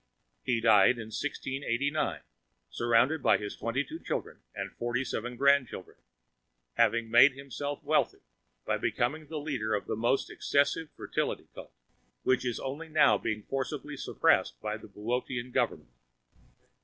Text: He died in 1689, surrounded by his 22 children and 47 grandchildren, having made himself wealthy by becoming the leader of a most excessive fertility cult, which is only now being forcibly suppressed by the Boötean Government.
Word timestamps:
He 0.41 0.59
died 0.59 0.97
in 0.97 1.09
1689, 1.11 2.21
surrounded 2.71 3.21
by 3.21 3.37
his 3.37 3.55
22 3.55 3.99
children 3.99 4.39
and 4.55 4.73
47 4.77 5.35
grandchildren, 5.37 5.97
having 6.73 7.07
made 7.11 7.33
himself 7.33 7.83
wealthy 7.83 8.21
by 8.65 8.77
becoming 8.79 9.27
the 9.27 9.37
leader 9.37 9.75
of 9.75 9.87
a 9.87 9.95
most 9.95 10.31
excessive 10.31 10.89
fertility 10.97 11.49
cult, 11.53 11.71
which 12.23 12.43
is 12.45 12.59
only 12.59 12.89
now 12.89 13.19
being 13.19 13.43
forcibly 13.43 13.95
suppressed 13.95 14.59
by 14.59 14.75
the 14.75 14.87
Boötean 14.87 15.51
Government. 15.51 15.91